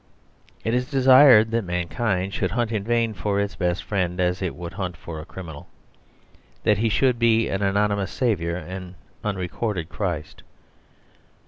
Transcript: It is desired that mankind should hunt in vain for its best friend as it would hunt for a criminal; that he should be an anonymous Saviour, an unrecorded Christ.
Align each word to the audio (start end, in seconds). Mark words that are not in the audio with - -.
It 0.63 0.73
is 0.73 0.89
desired 0.89 1.51
that 1.51 1.61
mankind 1.63 2.33
should 2.33 2.49
hunt 2.49 2.71
in 2.71 2.83
vain 2.83 3.13
for 3.13 3.39
its 3.39 3.55
best 3.55 3.83
friend 3.83 4.19
as 4.19 4.41
it 4.41 4.55
would 4.55 4.73
hunt 4.73 4.97
for 4.97 5.19
a 5.19 5.27
criminal; 5.27 5.67
that 6.63 6.79
he 6.79 6.89
should 6.89 7.19
be 7.19 7.47
an 7.49 7.61
anonymous 7.61 8.09
Saviour, 8.09 8.55
an 8.55 8.95
unrecorded 9.23 9.89
Christ. 9.89 10.41